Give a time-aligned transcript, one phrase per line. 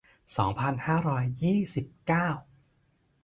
[0.37, 2.27] สองพันห้าร้อยยี่สิบเก้า